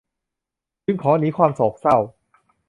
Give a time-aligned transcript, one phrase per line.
[0.85, 1.97] จึงขอหนีความโศกเศร้า